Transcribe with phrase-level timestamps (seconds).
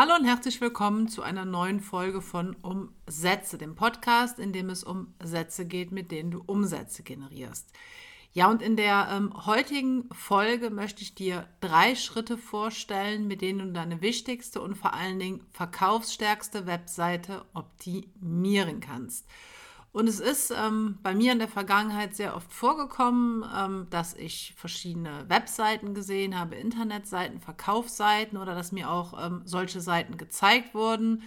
[0.00, 4.84] Hallo und herzlich willkommen zu einer neuen Folge von Umsätze, dem Podcast, in dem es
[4.84, 7.66] um Sätze geht, mit denen du Umsätze generierst.
[8.32, 13.58] Ja, und in der ähm, heutigen Folge möchte ich dir drei Schritte vorstellen, mit denen
[13.58, 19.26] du deine wichtigste und vor allen Dingen verkaufsstärkste Webseite optimieren kannst.
[19.92, 24.54] Und es ist ähm, bei mir in der Vergangenheit sehr oft vorgekommen, ähm, dass ich
[24.56, 31.22] verschiedene Webseiten gesehen habe, Internetseiten, Verkaufsseiten oder dass mir auch ähm, solche Seiten gezeigt wurden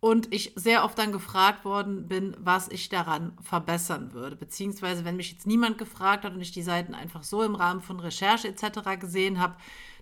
[0.00, 4.34] und ich sehr oft dann gefragt worden bin, was ich daran verbessern würde.
[4.34, 7.82] Beziehungsweise, wenn mich jetzt niemand gefragt hat und ich die Seiten einfach so im Rahmen
[7.82, 8.98] von Recherche etc.
[8.98, 9.56] gesehen habe,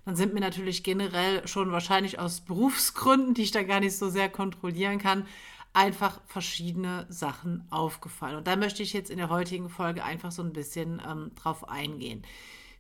[0.05, 4.09] dann sind mir natürlich generell schon wahrscheinlich aus Berufsgründen, die ich da gar nicht so
[4.09, 5.27] sehr kontrollieren kann,
[5.73, 8.37] einfach verschiedene Sachen aufgefallen.
[8.37, 11.69] Und da möchte ich jetzt in der heutigen Folge einfach so ein bisschen ähm, drauf
[11.69, 12.23] eingehen.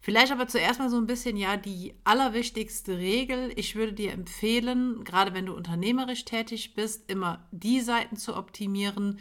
[0.01, 3.53] Vielleicht aber zuerst mal so ein bisschen, ja, die allerwichtigste Regel.
[3.57, 9.19] Ich würde dir empfehlen, gerade wenn du unternehmerisch tätig bist, immer die Seiten zu optimieren,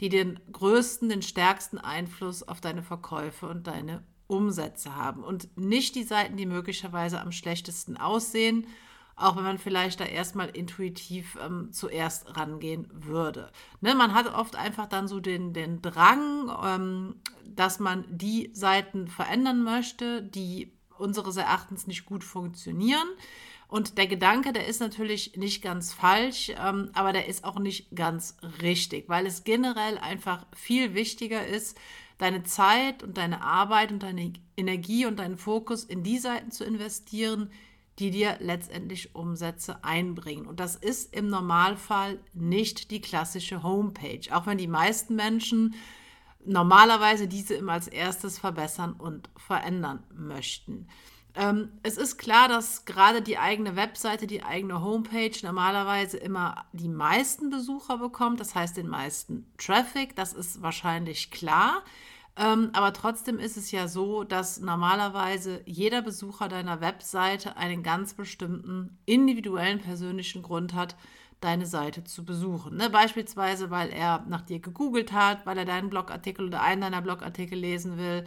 [0.00, 5.24] die den größten, den stärksten Einfluss auf deine Verkäufe und deine Umsätze haben.
[5.24, 8.66] Und nicht die Seiten, die möglicherweise am schlechtesten aussehen
[9.20, 13.52] auch wenn man vielleicht da erstmal intuitiv ähm, zuerst rangehen würde.
[13.80, 19.08] Ne, man hat oft einfach dann so den, den Drang, ähm, dass man die Seiten
[19.08, 23.08] verändern möchte, die unseres Erachtens nicht gut funktionieren.
[23.68, 27.94] Und der Gedanke, der ist natürlich nicht ganz falsch, ähm, aber der ist auch nicht
[27.94, 31.78] ganz richtig, weil es generell einfach viel wichtiger ist,
[32.18, 36.64] deine Zeit und deine Arbeit und deine Energie und deinen Fokus in die Seiten zu
[36.64, 37.50] investieren,
[38.00, 40.46] die dir letztendlich Umsätze einbringen.
[40.46, 45.74] Und das ist im Normalfall nicht die klassische Homepage, auch wenn die meisten Menschen
[46.44, 50.88] normalerweise diese immer als erstes verbessern und verändern möchten.
[51.34, 56.88] Ähm, es ist klar, dass gerade die eigene Webseite, die eigene Homepage normalerweise immer die
[56.88, 61.84] meisten Besucher bekommt, das heißt den meisten Traffic, das ist wahrscheinlich klar.
[62.36, 68.14] Ähm, aber trotzdem ist es ja so, dass normalerweise jeder Besucher deiner Webseite einen ganz
[68.14, 70.96] bestimmten individuellen persönlichen Grund hat,
[71.40, 72.76] deine Seite zu besuchen.
[72.76, 72.90] Ne?
[72.90, 77.58] Beispielsweise, weil er nach dir gegoogelt hat, weil er deinen Blogartikel oder einen deiner Blogartikel
[77.58, 78.26] lesen will,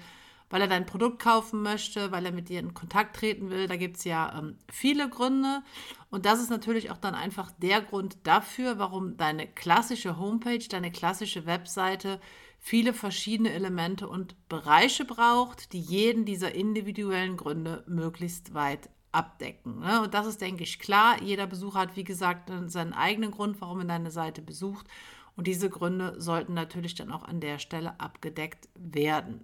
[0.50, 3.68] weil er dein Produkt kaufen möchte, weil er mit dir in Kontakt treten will.
[3.68, 5.62] Da gibt es ja ähm, viele Gründe.
[6.10, 10.92] Und das ist natürlich auch dann einfach der Grund dafür, warum deine klassische Homepage, deine
[10.92, 12.20] klassische Webseite
[12.66, 19.82] viele verschiedene Elemente und Bereiche braucht, die jeden dieser individuellen Gründe möglichst weit abdecken.
[19.82, 20.02] Ne?
[20.02, 21.22] Und das ist, denke ich, klar.
[21.22, 24.88] Jeder Besucher hat, wie gesagt, seinen eigenen Grund, warum er deine Seite besucht.
[25.36, 29.44] Und diese Gründe sollten natürlich dann auch an der Stelle abgedeckt werden.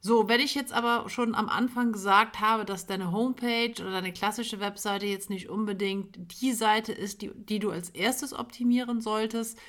[0.00, 4.12] So, wenn ich jetzt aber schon am Anfang gesagt habe, dass deine Homepage oder deine
[4.12, 9.60] klassische Webseite jetzt nicht unbedingt die Seite ist, die, die du als erstes optimieren solltest,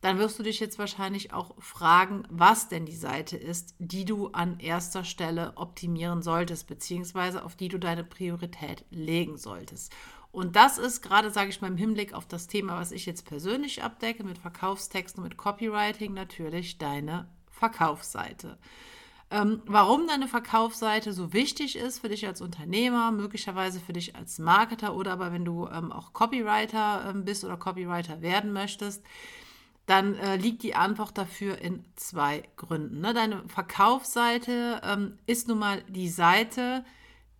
[0.00, 4.28] dann wirst du dich jetzt wahrscheinlich auch fragen, was denn die Seite ist, die du
[4.28, 9.92] an erster Stelle optimieren solltest, beziehungsweise auf die du deine Priorität legen solltest.
[10.32, 13.26] Und das ist gerade, sage ich mal, im Hinblick auf das Thema, was ich jetzt
[13.26, 18.56] persönlich abdecke, mit Verkaufstexten, mit Copywriting, natürlich deine Verkaufsseite.
[19.32, 24.38] Ähm, warum deine Verkaufsseite so wichtig ist für dich als Unternehmer, möglicherweise für dich als
[24.38, 29.04] Marketer oder aber wenn du ähm, auch Copywriter ähm, bist oder Copywriter werden möchtest,
[29.90, 33.00] dann äh, liegt die Antwort dafür in zwei Gründen.
[33.00, 33.12] Ne?
[33.12, 36.84] Deine Verkaufsseite ähm, ist nun mal die Seite,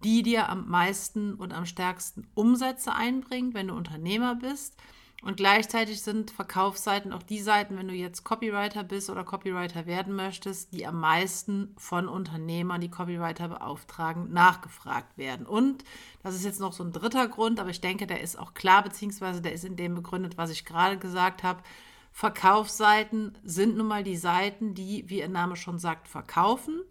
[0.03, 4.75] die dir am meisten und am stärksten Umsätze einbringt, wenn du Unternehmer bist.
[5.23, 10.17] Und gleichzeitig sind Verkaufsseiten auch die Seiten, wenn du jetzt Copywriter bist oder Copywriter werden
[10.17, 15.47] möchtest, die am meisten von Unternehmern, die Copywriter beauftragen, nachgefragt werden.
[15.47, 15.85] Und
[16.23, 18.83] das ist jetzt noch so ein dritter Grund, aber ich denke, der ist auch klar,
[18.83, 21.63] beziehungsweise der ist in dem begründet, was ich gerade gesagt habe.
[22.21, 26.83] Verkaufsseiten sind nun mal die Seiten, die, wie ihr Name schon sagt, verkaufen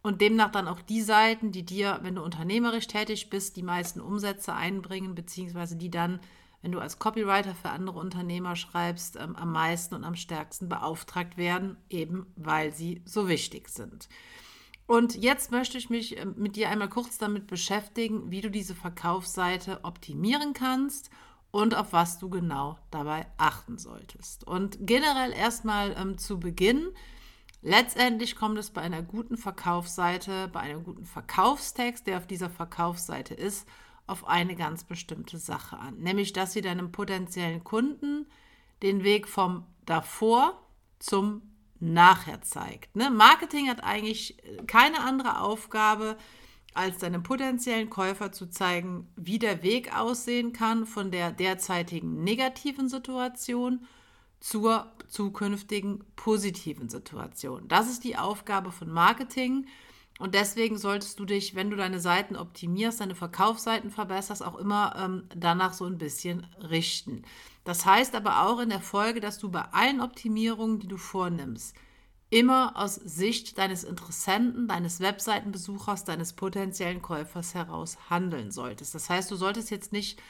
[0.00, 4.00] und demnach dann auch die Seiten, die dir, wenn du unternehmerisch tätig bist, die meisten
[4.00, 6.20] Umsätze einbringen, beziehungsweise die dann,
[6.62, 11.36] wenn du als Copywriter für andere Unternehmer schreibst, ähm, am meisten und am stärksten beauftragt
[11.36, 14.08] werden, eben weil sie so wichtig sind.
[14.86, 18.74] Und jetzt möchte ich mich ähm, mit dir einmal kurz damit beschäftigen, wie du diese
[18.74, 21.10] Verkaufsseite optimieren kannst
[21.56, 24.46] und auf was du genau dabei achten solltest.
[24.46, 26.90] Und generell erstmal ähm, zu Beginn,
[27.62, 33.32] letztendlich kommt es bei einer guten Verkaufsseite, bei einem guten Verkaufstext, der auf dieser Verkaufsseite
[33.32, 33.66] ist,
[34.06, 38.26] auf eine ganz bestimmte Sache an, nämlich dass sie deinem potenziellen Kunden
[38.82, 40.60] den Weg vom davor
[40.98, 41.40] zum
[41.80, 42.94] nachher zeigt.
[42.94, 43.08] Ne?
[43.08, 44.36] Marketing hat eigentlich
[44.66, 46.18] keine andere Aufgabe,
[46.76, 52.88] als deinem potenziellen Käufer zu zeigen, wie der Weg aussehen kann von der derzeitigen negativen
[52.88, 53.86] Situation
[54.40, 57.66] zur zukünftigen positiven Situation.
[57.68, 59.66] Das ist die Aufgabe von Marketing.
[60.18, 64.94] Und deswegen solltest du dich, wenn du deine Seiten optimierst, deine Verkaufsseiten verbesserst, auch immer
[64.96, 67.22] ähm, danach so ein bisschen richten.
[67.64, 71.76] Das heißt aber auch in der Folge, dass du bei allen Optimierungen, die du vornimmst,
[72.30, 78.94] immer aus Sicht deines Interessenten, deines Webseitenbesuchers, deines potenziellen Käufers heraus handeln solltest.
[78.94, 80.20] Das heißt, du solltest jetzt nicht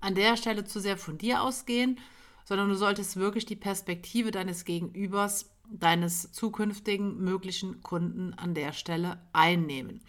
[0.00, 1.98] an der Stelle zu sehr von dir ausgehen,
[2.44, 9.18] sondern du solltest wirklich die Perspektive deines Gegenübers deines zukünftigen möglichen Kunden an der Stelle
[9.32, 10.02] einnehmen.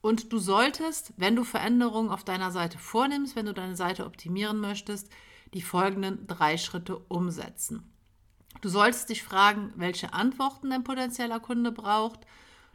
[0.00, 4.58] Und du solltest, wenn du Veränderungen auf deiner Seite vornimmst, wenn du deine Seite optimieren
[4.58, 5.10] möchtest,
[5.54, 7.82] die folgenden drei Schritte umsetzen.
[8.60, 12.20] Du solltest dich fragen, welche Antworten dein potenzieller Kunde braucht.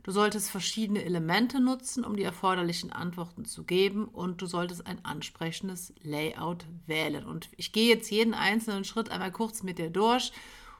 [0.03, 5.03] Du solltest verschiedene Elemente nutzen, um die erforderlichen Antworten zu geben und du solltest ein
[5.05, 7.25] ansprechendes Layout wählen.
[7.25, 10.31] Und ich gehe jetzt jeden einzelnen Schritt einmal kurz mit dir durch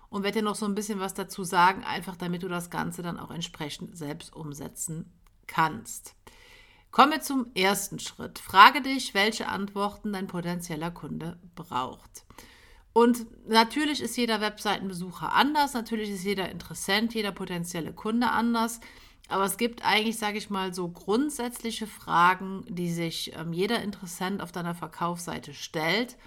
[0.10, 3.04] und werde dir noch so ein bisschen was dazu sagen, einfach damit du das Ganze
[3.04, 5.12] dann auch entsprechend selbst umsetzen
[5.46, 6.16] kannst.
[6.90, 8.40] Kommen wir zum ersten Schritt.
[8.40, 12.26] Frage dich, welche Antworten dein potenzieller Kunde braucht.
[12.94, 18.82] Und natürlich ist jeder Webseitenbesucher anders, natürlich ist jeder Interessent, jeder potenzielle Kunde anders.
[19.30, 24.42] Aber es gibt eigentlich, sage ich mal, so grundsätzliche Fragen, die sich ähm, jeder Interessent
[24.42, 26.18] auf deiner Verkaufsseite stellt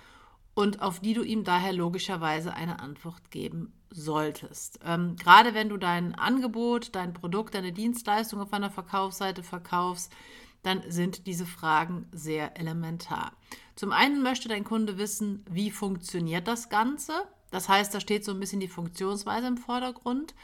[0.55, 4.81] und auf die du ihm daher logischerweise eine Antwort geben solltest.
[4.84, 10.11] Ähm, gerade wenn du dein Angebot, dein Produkt, deine Dienstleistung auf einer Verkaufsseite verkaufst,
[10.64, 13.32] dann sind diese Fragen sehr elementar.
[13.76, 17.12] Zum einen möchte dein Kunde wissen, wie funktioniert das Ganze.
[17.50, 20.34] Das heißt, da steht so ein bisschen die Funktionsweise im Vordergrund.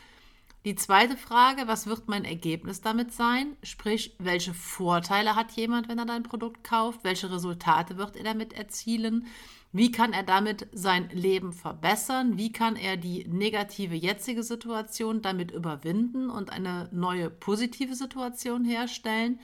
[0.67, 3.57] Die zweite Frage, was wird mein Ergebnis damit sein?
[3.63, 7.03] Sprich, welche Vorteile hat jemand, wenn er dein Produkt kauft?
[7.03, 9.27] Welche Resultate wird er damit erzielen?
[9.73, 12.37] Wie kann er damit sein Leben verbessern?
[12.37, 19.41] Wie kann er die negative jetzige Situation damit überwinden und eine neue positive Situation herstellen?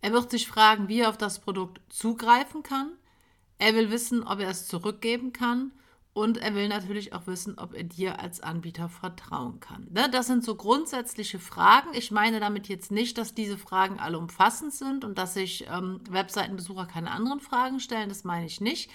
[0.00, 2.92] Er wird sich fragen, wie er auf das Produkt zugreifen kann.
[3.58, 5.72] Er will wissen, ob er es zurückgeben kann.
[6.12, 9.86] Und er will natürlich auch wissen, ob er dir als Anbieter vertrauen kann.
[9.90, 11.90] Ne, das sind so grundsätzliche Fragen.
[11.92, 16.00] Ich meine damit jetzt nicht, dass diese Fragen alle umfassend sind und dass sich ähm,
[16.08, 18.08] Webseitenbesucher keine anderen Fragen stellen.
[18.08, 18.90] Das meine ich nicht.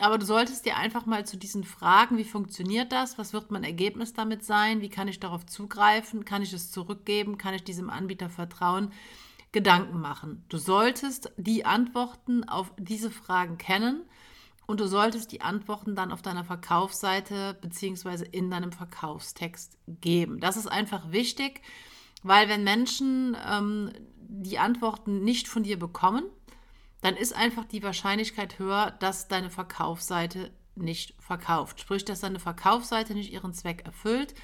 [0.00, 3.16] Aber du solltest dir einfach mal zu diesen Fragen, wie funktioniert das?
[3.16, 4.82] Was wird mein Ergebnis damit sein?
[4.82, 6.26] Wie kann ich darauf zugreifen?
[6.26, 7.38] Kann ich es zurückgeben?
[7.38, 8.92] Kann ich diesem Anbieter vertrauen?
[9.52, 10.44] Gedanken machen.
[10.48, 14.02] Du solltest die Antworten auf diese Fragen kennen
[14.66, 18.24] und du solltest die Antworten dann auf deiner Verkaufsseite bzw.
[18.30, 20.38] in deinem Verkaufstext geben.
[20.38, 21.62] Das ist einfach wichtig,
[22.22, 26.24] weil wenn Menschen ähm, die Antworten nicht von dir bekommen,
[27.00, 31.80] dann ist einfach die Wahrscheinlichkeit höher, dass deine Verkaufsseite nicht verkauft.
[31.80, 34.34] Sprich, dass deine Verkaufsseite nicht ihren Zweck erfüllt,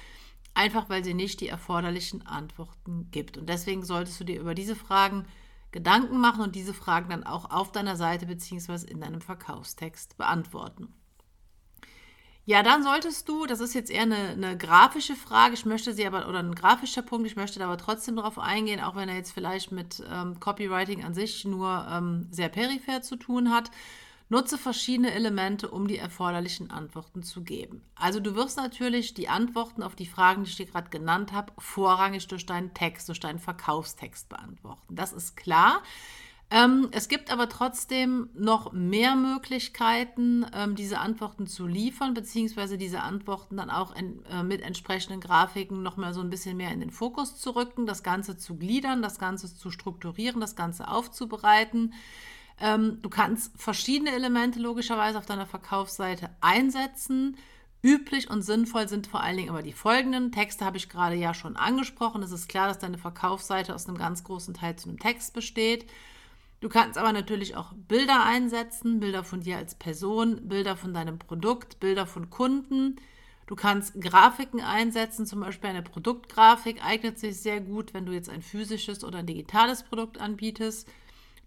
[0.57, 3.37] einfach weil sie nicht die erforderlichen Antworten gibt.
[3.37, 5.25] Und deswegen solltest du dir über diese Fragen
[5.71, 8.89] Gedanken machen und diese Fragen dann auch auf deiner Seite bzw.
[8.89, 10.93] in deinem Verkaufstext beantworten.
[12.45, 16.07] Ja, dann solltest du, das ist jetzt eher eine, eine, grafische Frage, ich möchte sie
[16.07, 19.15] aber, oder ein grafischer Punkt, ich möchte da aber trotzdem darauf eingehen, auch wenn er
[19.15, 23.69] jetzt vielleicht mit ähm, Copywriting an sich nur ähm, sehr peripher zu tun hat.
[24.29, 27.81] Nutze verschiedene Elemente, um die erforderlichen Antworten zu geben.
[27.95, 31.53] Also du wirst natürlich die Antworten auf die Fragen, die ich dir gerade genannt habe,
[31.57, 34.95] vorrangig durch deinen Text, durch deinen Verkaufstext beantworten.
[34.95, 35.81] Das ist klar.
[36.49, 43.01] Ähm, es gibt aber trotzdem noch mehr Möglichkeiten, ähm, diese Antworten zu liefern, beziehungsweise diese
[43.01, 46.79] Antworten dann auch in, äh, mit entsprechenden Grafiken noch mal so ein bisschen mehr in
[46.79, 51.93] den Fokus zu rücken, das Ganze zu gliedern, das Ganze zu strukturieren, das Ganze aufzubereiten.
[52.59, 57.37] Ähm, du kannst verschiedene Elemente logischerweise auf deiner Verkaufsseite einsetzen.
[57.83, 60.31] Üblich und sinnvoll sind vor allen Dingen aber die folgenden.
[60.31, 62.23] Texte habe ich gerade ja schon angesprochen.
[62.23, 65.85] Es ist klar, dass deine Verkaufsseite aus einem ganz großen Teil zu einem Text besteht.
[66.59, 71.19] Du kannst aber natürlich auch Bilder einsetzen, Bilder von dir als Person, Bilder von deinem
[71.19, 72.95] Produkt, Bilder von Kunden.
[73.45, 78.29] Du kannst Grafiken einsetzen, zum Beispiel eine Produktgrafik eignet sich sehr gut, wenn du jetzt
[78.29, 80.89] ein physisches oder ein digitales Produkt anbietest.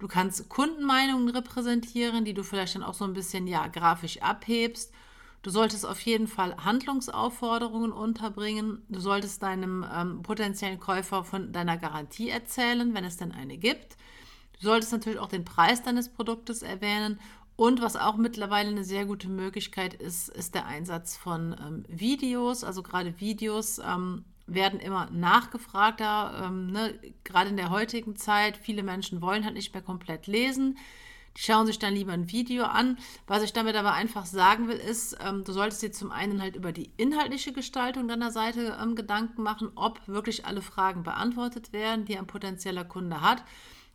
[0.00, 4.92] Du kannst Kundenmeinungen repräsentieren, die du vielleicht dann auch so ein bisschen ja grafisch abhebst.
[5.42, 8.82] Du solltest auf jeden Fall Handlungsaufforderungen unterbringen.
[8.88, 13.98] Du solltest deinem ähm, potenziellen Käufer von deiner Garantie erzählen, wenn es denn eine gibt.
[14.58, 17.20] Du solltest natürlich auch den Preis deines Produktes erwähnen.
[17.56, 22.64] Und was auch mittlerweile eine sehr gute Möglichkeit ist, ist der Einsatz von ähm, Videos.
[22.64, 26.98] Also gerade Videos ähm, werden immer nachgefragter, ähm, ne?
[27.24, 28.56] gerade in der heutigen Zeit.
[28.56, 30.78] Viele Menschen wollen halt nicht mehr komplett lesen.
[31.36, 32.98] Die schauen sich dann lieber ein Video an.
[33.26, 36.56] Was ich damit aber einfach sagen will, ist, ähm, du solltest dir zum einen halt
[36.56, 42.04] über die inhaltliche Gestaltung deiner Seite ähm, Gedanken machen, ob wirklich alle Fragen beantwortet werden,
[42.04, 43.44] die ein potenzieller Kunde hat.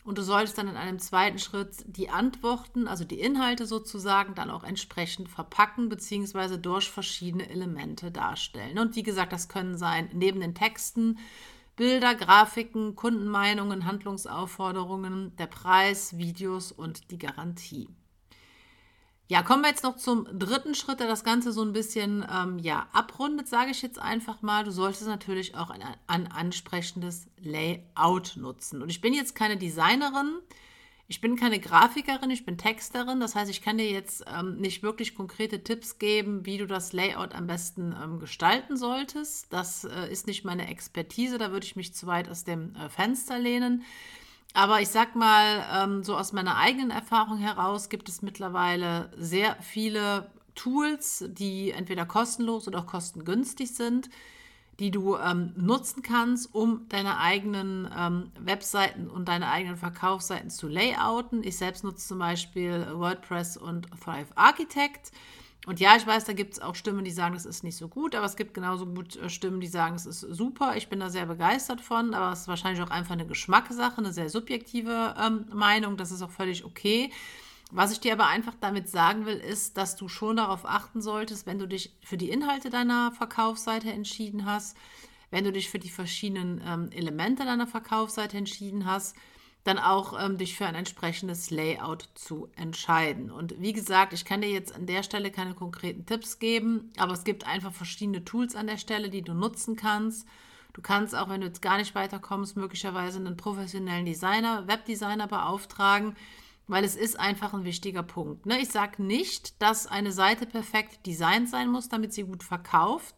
[0.06, 4.52] Und du solltest dann in einem zweiten Schritt die Antworten, also die Inhalte sozusagen, dann
[4.52, 6.58] auch entsprechend verpacken bzw.
[6.58, 8.78] durch verschiedene Elemente darstellen.
[8.78, 11.18] Und wie gesagt, das können sein neben den Texten
[11.76, 17.90] Bilder, Grafiken, Kundenmeinungen, Handlungsaufforderungen, der Preis, Videos und die Garantie.
[19.28, 22.60] Ja, kommen wir jetzt noch zum dritten Schritt, der das Ganze so ein bisschen ähm,
[22.60, 24.64] ja, abrundet, sage ich jetzt einfach mal.
[24.64, 28.84] Du solltest natürlich auch ein, ein ansprechendes Layout nutzen.
[28.84, 30.42] Und ich bin jetzt keine Designerin,
[31.08, 33.20] ich bin keine Grafikerin, ich bin Texterin.
[33.20, 36.94] Das heißt, ich kann dir jetzt ähm, nicht wirklich konkrete Tipps geben, wie du das
[36.94, 39.52] Layout am besten ähm, gestalten solltest.
[39.52, 42.90] Das äh, ist nicht meine Expertise, da würde ich mich zu weit aus dem äh,
[42.90, 43.84] Fenster lehnen.
[44.56, 49.58] Aber ich sag mal, ähm, so aus meiner eigenen Erfahrung heraus gibt es mittlerweile sehr
[49.62, 54.10] viele Tools, die entweder kostenlos oder auch kostengünstig sind,
[54.80, 60.70] die du ähm, nutzen kannst, um deine eigenen ähm, Webseiten und deine eigenen Verkaufsseiten zu
[60.70, 61.44] layouten.
[61.44, 65.12] Ich selbst nutze zum Beispiel WordPress und Thrive Architect.
[65.66, 67.88] Und ja, ich weiß, da gibt es auch Stimmen, die sagen, das ist nicht so
[67.88, 70.76] gut, aber es gibt genauso gut äh, Stimmen, die sagen, es ist super.
[70.78, 74.14] Ich bin da sehr begeistert von, aber es ist wahrscheinlich auch einfach eine Geschmackssache, eine
[74.14, 75.98] sehr subjektive ähm, Meinung.
[75.98, 77.12] Das ist auch völlig okay.
[77.72, 81.48] Was ich dir aber einfach damit sagen will, ist, dass du schon darauf achten solltest,
[81.48, 84.78] wenn du dich für die Inhalte deiner Verkaufsseite entschieden hast,
[85.32, 89.16] wenn du dich für die verschiedenen ähm, Elemente deiner Verkaufsseite entschieden hast,
[89.66, 93.32] dann auch ähm, dich für ein entsprechendes Layout zu entscheiden.
[93.32, 97.14] Und wie gesagt, ich kann dir jetzt an der Stelle keine konkreten Tipps geben, aber
[97.14, 100.28] es gibt einfach verschiedene Tools an der Stelle, die du nutzen kannst.
[100.74, 106.16] Du kannst auch, wenn du jetzt gar nicht weiterkommst, möglicherweise einen professionellen Designer, Webdesigner beauftragen,
[106.68, 108.46] weil es ist einfach ein wichtiger Punkt.
[108.46, 108.60] Ne?
[108.60, 113.16] Ich sage nicht, dass eine Seite perfekt designt sein muss, damit sie gut verkauft.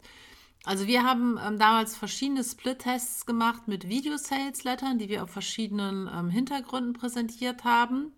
[0.68, 6.30] Also wir haben ähm, damals verschiedene Split-Tests gemacht mit Video-Sales-Lettern, die wir auf verschiedenen ähm,
[6.30, 8.12] Hintergründen präsentiert haben.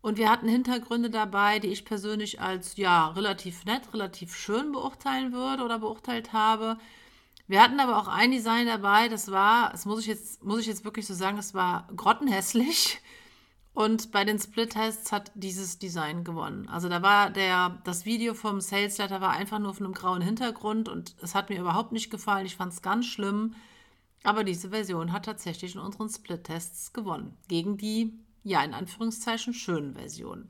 [0.00, 5.32] Und wir hatten Hintergründe dabei, die ich persönlich als ja relativ nett, relativ schön beurteilen
[5.32, 6.76] würde oder beurteilt habe.
[7.46, 10.66] Wir hatten aber auch ein Design dabei, das war, das muss ich jetzt, muss ich
[10.66, 13.00] jetzt wirklich so sagen, das war grottenhässlich.
[13.76, 16.66] Und bei den Split-Tests hat dieses Design gewonnen.
[16.66, 20.22] Also da war der, das Video vom Sales Letter war einfach nur auf einem grauen
[20.22, 22.46] Hintergrund und es hat mir überhaupt nicht gefallen.
[22.46, 23.54] Ich fand es ganz schlimm.
[24.22, 27.36] Aber diese Version hat tatsächlich in unseren Split-Tests gewonnen.
[27.48, 30.48] Gegen die, ja, in Anführungszeichen schönen Versionen.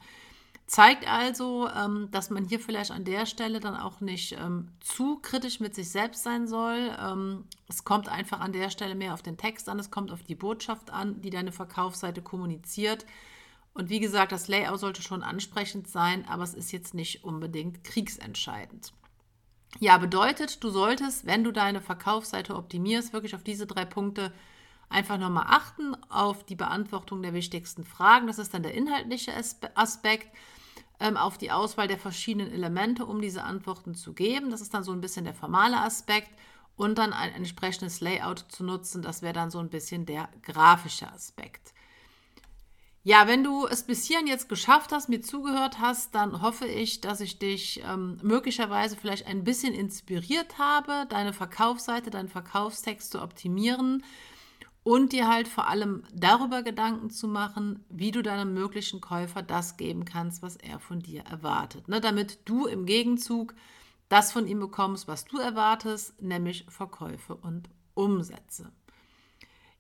[0.67, 5.21] Zeigt also, ähm, dass man hier vielleicht an der Stelle dann auch nicht ähm, zu
[5.21, 6.97] kritisch mit sich selbst sein soll.
[7.01, 10.25] Ähm, es kommt einfach an der Stelle mehr auf den Text an, es kommt auf
[10.25, 13.07] die Botschaft an, die deine Verkaufsseite kommuniziert.
[13.75, 17.85] Und wie gesagt, das Layout sollte schon ansprechend sein, aber es ist jetzt nicht unbedingt
[17.85, 18.93] kriegsentscheidend.
[19.79, 24.33] Ja, bedeutet, du solltest, wenn du deine Verkaufsseite optimierst, wirklich auf diese drei Punkte
[24.89, 28.27] einfach nochmal achten, auf die Beantwortung der wichtigsten Fragen.
[28.27, 29.33] Das ist dann der inhaltliche
[29.75, 30.29] Aspekt
[31.01, 34.51] ähm, auf die Auswahl der verschiedenen Elemente, um diese Antworten zu geben.
[34.51, 36.31] Das ist dann so ein bisschen der formale Aspekt.
[36.77, 41.11] Und dann ein entsprechendes Layout zu nutzen, das wäre dann so ein bisschen der grafische
[41.11, 41.73] Aspekt.
[43.03, 47.01] Ja, wenn du es bis hierhin jetzt geschafft hast, mir zugehört hast, dann hoffe ich,
[47.01, 53.23] dass ich dich ähm, möglicherweise vielleicht ein bisschen inspiriert habe, deine Verkaufsseite, deinen Verkaufstext zu
[53.23, 54.03] optimieren
[54.87, 59.77] und dir halt vor allem darüber Gedanken zu machen, wie du deinem möglichen Käufer das
[59.77, 61.89] geben kannst, was er von dir erwartet.
[61.89, 62.01] Ne?
[62.01, 63.57] Damit du im Gegenzug
[64.09, 68.71] das von ihm bekommst, was du erwartest, nämlich Verkäufe und Umsätze.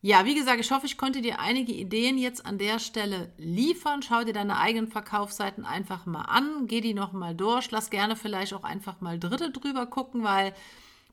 [0.01, 4.03] Ja, wie gesagt, ich hoffe, ich konnte dir einige Ideen jetzt an der Stelle liefern.
[4.03, 8.55] Schau dir deine eigenen Verkaufsseiten einfach mal an, geh die nochmal durch, lass gerne vielleicht
[8.55, 10.53] auch einfach mal Dritte drüber gucken, weil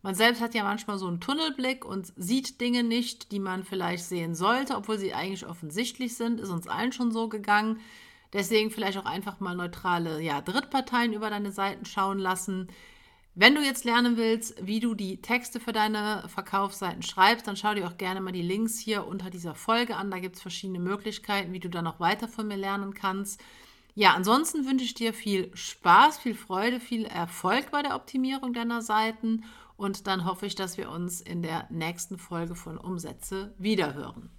[0.03, 4.03] man selbst hat ja manchmal so einen Tunnelblick und sieht Dinge nicht, die man vielleicht
[4.03, 6.41] sehen sollte, obwohl sie eigentlich offensichtlich sind.
[6.41, 7.79] Ist uns allen schon so gegangen.
[8.33, 12.67] Deswegen vielleicht auch einfach mal neutrale ja, Drittparteien über deine Seiten schauen lassen.
[13.33, 17.73] Wenn du jetzt lernen willst, wie du die Texte für deine Verkaufsseiten schreibst, dann schau
[17.73, 20.11] dir auch gerne mal die Links hier unter dieser Folge an.
[20.11, 23.41] Da gibt es verschiedene Möglichkeiten, wie du dann noch weiter von mir lernen kannst.
[23.95, 28.81] Ja, ansonsten wünsche ich dir viel Spaß, viel Freude, viel Erfolg bei der Optimierung deiner
[28.81, 29.45] Seiten
[29.75, 34.29] und dann hoffe ich, dass wir uns in der nächsten Folge von Umsätze wiederhören.